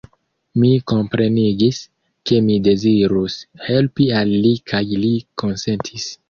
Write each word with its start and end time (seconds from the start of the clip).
Mi 0.61 0.69
komprenigis, 0.91 1.81
ke 2.29 2.39
mi 2.47 2.55
dezirus 2.69 3.37
helpi 3.67 4.09
al 4.23 4.33
li 4.47 4.55
kaj 4.73 4.83
li 5.05 5.13
konsentis. 5.45 6.11